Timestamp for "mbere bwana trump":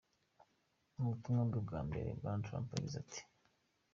1.87-2.67